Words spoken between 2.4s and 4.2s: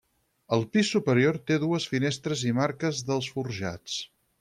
i marques dels forjats.